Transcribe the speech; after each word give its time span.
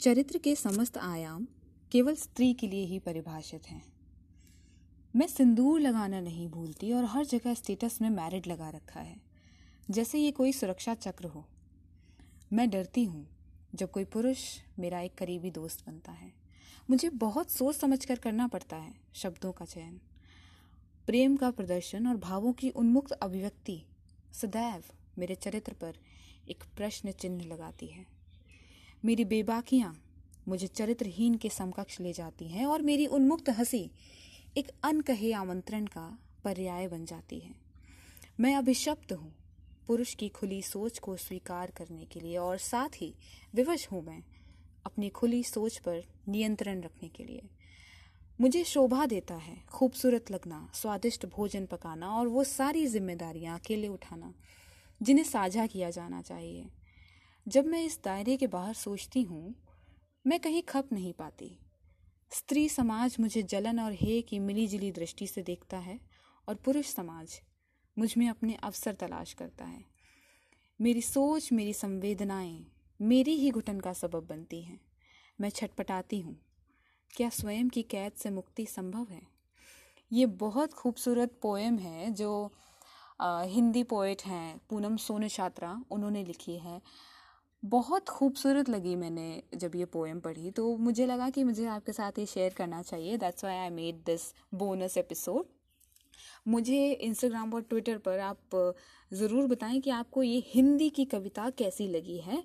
चरित्र 0.00 0.38
के 0.38 0.54
समस्त 0.56 0.98
आयाम 0.98 1.46
केवल 1.92 2.14
स्त्री 2.14 2.54
के 2.54 2.66
लिए 2.66 2.84
ही 2.84 2.98
परिभाषित 2.98 3.66
हैं। 3.66 3.82
मैं 5.16 5.26
सिंदूर 5.26 5.80
लगाना 5.80 6.20
नहीं 6.20 6.48
भूलती 6.48 6.92
और 6.92 7.04
हर 7.04 7.24
जगह 7.24 7.54
स्टेटस 7.54 7.98
में 8.02 8.10
मैरिड 8.10 8.46
लगा 8.46 8.68
रखा 8.70 9.00
है। 9.00 9.20
जैसे 9.90 10.18
ये 10.18 10.30
कोई 10.30 10.52
सुरक्षा 10.52 10.94
चक्र 10.94 11.24
हो। 11.24 11.44
मैं 12.52 12.70
डरती 12.70 13.04
हूँ 13.04 13.26
जब 13.74 13.90
कोई 13.90 14.04
पुरुष 14.04 14.38
मेरा 14.78 15.00
एक 15.00 15.14
करीबी 15.14 15.50
दोस्त 15.50 15.86
बनता 15.86 16.12
है। 16.12 16.32
मुझे 16.90 17.10
बहुत 17.10 17.50
सोच 17.50 17.76
समझ 17.76 18.04
कर 18.04 18.18
करना 18.18 18.46
पड़ता 18.46 18.76
है 18.76 18.94
शब्दों 19.14 19.52
का 19.52 19.64
चयन। 19.64 20.00
प्रेम 21.06 21.36
का 21.36 21.50
प्रदर्शन 21.50 22.06
और 22.06 22.16
भावों 22.16 22.52
की 22.52 22.70
उन्मुक्त 22.70 23.12
अभिव्यक्ति 23.12 23.82
सदैव 24.32 24.82
मेरे 25.18 25.34
चरित्र 25.34 25.72
पर 25.72 25.94
एक 26.48 26.64
प्रश्न 26.76 27.12
चिन्ह 27.12 27.44
लगाती 27.44 27.86
है। 27.86 28.17
मेरी 29.04 29.24
बेबाकियाँ 29.24 29.94
मुझे 30.48 30.66
चरित्रहीन 30.66 31.34
के 31.34 31.48
समकक्ष 31.48 32.00
ले 32.00 32.12
जाती 32.12 32.48
हैं 32.48 32.66
और 32.66 32.82
मेरी 32.82 33.06
उन्मुक्त 33.06 33.48
हँसी 33.48 33.90
एक 34.56 34.70
अनकहे 34.84 35.32
आमंत्रण 35.32 35.84
का 35.86 36.18
पर्याय 36.44 36.88
बन 36.88 37.04
जाती 37.04 37.38
है। 37.38 37.54
मैं 38.40 38.54
अभिशप्त 38.56 39.12
हूँ 39.12 39.32
पुरुष 39.86 40.14
की 40.14 40.28
खुली 40.28 40.62
सोच 40.62 40.98
को 40.98 41.16
स्वीकार 41.16 41.70
करने 41.70 42.04
के 42.04 42.20
लिए 42.20 42.36
और 42.36 42.58
साथ 42.58 42.88
ही 42.96 43.14
विवश 43.54 43.88
हूँ 43.92 44.02
मैं 44.04 44.22
अपनी 44.86 45.08
खुली 45.08 45.42
सोच 45.42 45.78
पर 45.78 46.02
नियंत्रण 46.28 46.80
रखने 46.80 47.08
के 47.08 47.24
लिए। 47.24 47.42
मुझे 48.40 48.64
शोभा 48.64 49.06
देता 49.06 49.34
है 49.34 49.56
खूबसूरत 49.68 50.30
लगना, 50.30 50.70
स्वादिष्ट 50.74 51.26
भोजन 51.26 51.66
पकाना 51.66 52.10
और 52.10 52.26
वो 52.26 52.44
सारी 52.44 52.86
जिम्मेदारियाँ 52.86 53.58
अकेले 53.58 53.88
उठाना 53.88 54.34
जिन्हें 55.02 55.24
साझा 55.24 55.66
किया 55.66 55.90
जाना 55.90 56.22
चाहिए। 56.22 56.66
जब 57.48 57.66
मैं 57.66 57.84
इस 57.84 58.00
दायरे 58.04 58.36
के 58.36 58.46
बाहर 58.46 58.74
सोचती 58.74 59.22
हूँ 59.22 59.54
मैं 60.26 60.40
कहीं 60.40 60.62
खप 60.62 60.88
नहीं 60.92 61.12
पाती। 61.12 61.58
स्त्री 62.30 62.68
समाज 62.68 63.16
मुझे 63.20 63.42
जलन 63.42 63.80
और 63.80 63.92
हे 63.92 64.22
की 64.22 64.38
मिली 64.38 64.66
जुली 64.68 64.92
दृष्टि 64.92 65.26
से 65.26 65.42
देखता 65.42 65.76
है 65.76 66.00
और 66.48 66.54
पुरुष 66.54 66.86
समाज 66.86 67.40
मुझमें 67.98 68.28
अपने 68.28 68.54
अवसर 68.54 68.94
तलाश 68.94 69.32
करता 69.32 69.64
है। 69.64 69.84
मेरी 70.80 71.02
सोच 71.02 71.52
मेरी 71.52 71.72
संवेदनाएँ 71.72 72.66
मेरी 73.00 73.34
ही 73.34 73.50
घुटन 73.50 73.80
का 73.80 73.92
सबब 73.92 74.26
बनती 74.26 74.62
हैं। 74.62 74.80
मैं 75.40 75.50
छटपटाती 75.50 76.20
हूँ। 76.20 76.40
क्या 77.16 77.28
स्वयं 77.28 77.68
की 77.68 77.82
कैद 77.82 78.12
से 78.12 78.30
मुक्ति 78.30 78.66
संभव 78.66 79.06
है? 79.10 79.22
ये 80.12 80.26
बहुत 80.26 80.72
खूबसूरत 80.72 81.38
पोएम 81.42 81.78
है 81.78 82.10
जो 82.10 82.52
आ, 83.20 83.42
हिंदी 83.42 83.82
पोइट 83.82 84.22
हैं 84.22 84.60
पूनम 84.70 84.96
सोने 84.96 85.28
छात्रा 85.28 85.84
उन्होंने 85.90 86.24
लिखी 86.24 86.58
है। 86.58 86.82
बहुत 87.62 88.08
खूबसूरत 88.08 88.68
लगी 88.68 88.94
मैंने 88.96 89.42
जब 89.54 89.74
ये 89.76 89.84
पोएम 89.84 90.20
पढ़ी। 90.20 90.50
तो 90.50 90.76
मुझे 90.78 91.06
लगा 91.06 91.28
कि 91.30 91.44
मुझे 91.44 91.66
आपके 91.66 91.92
साथ 91.92 92.18
ये 92.18 92.26
शेयर 92.26 92.54
करना 92.56 92.82
चाहिए। 92.82 93.16
That's 93.18 93.44
why 93.44 93.56
I 93.56 93.70
made 93.70 94.02
this 94.06 94.32
bonus 94.54 94.96
episode 94.98 95.46
मुझे 96.48 96.90
इंस्टाग्राम 96.92 97.52
और 97.54 97.62
ट्विटर 97.62 97.98
पर 97.98 98.18
आप 98.18 98.74
ज़रूर 99.12 99.46
बताएँ 99.46 99.80
कि 99.80 99.90
आपको 99.90 100.22
ये 100.22 100.42
हिंदी 100.46 100.88
की 100.90 101.04
कविता 101.04 101.48
कैसी 101.58 101.86
लगी 101.88 102.16
है। 102.18 102.42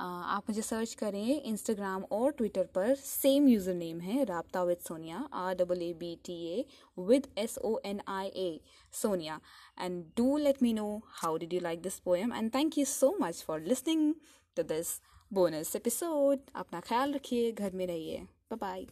आप 0.00 0.44
मुझे 0.48 0.62
सर्च 0.62 0.94
करें 0.94 1.42
इंस्टाग्राम 1.42 2.04
और 2.12 2.32
ट्विटर 2.32 2.64
पर। 2.74 2.94
सेम 2.94 3.48
यूज़र 3.48 3.74
नेम 3.74 4.00
है 4.00 4.24
Raabta 4.24 4.62
with 4.62 4.78
Sonia 4.88 5.28
R 5.32 5.54
double 5.54 5.82
A 5.82 5.92
B 5.94 6.14
T 6.24 6.36
A 6.48 6.64
with 6.98 7.26
S 7.38 7.58
O 7.58 7.78
N 7.86 8.00
I 8.08 8.26
A 8.26 8.60
Sonia 8.94 9.40
and 9.80 10.02
do 10.16 10.36
let 10.36 10.62
me 10.62 10.72
know 10.72 11.00
how 11.22 11.36
did 11.36 11.54
you 11.54 11.60
like 11.60 11.82
this 11.82 11.98
poem 12.00 12.32
and 12.34 12.54
thank 12.54 12.78
you 12.78 12.84
so 12.84 13.16
much 13.20 13.42
for 13.46 13.60
listening 13.60 14.14
to 14.56 14.62
this 14.62 14.88
bonus 15.32 15.76
episode 15.76 16.40
अपना 16.54 16.80
ख्याल 16.80 17.12
रखिए 17.12 17.52
घर 17.52 17.72
में 17.72 17.86
रहिए। 17.86 18.26
Bye 18.50 18.56
bye 18.56 18.86